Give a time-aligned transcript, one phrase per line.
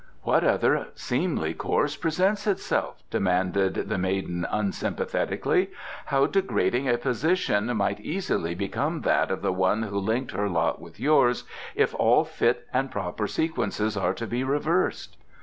[0.23, 5.69] "What other seemly course presents itself?" demanded the maiden unsympathetically.
[6.07, 10.81] "How degrading a position might easily become that of the one who linked her lot
[10.81, 11.43] with yours
[11.75, 15.17] if all fit and proper sequences are to be reversed!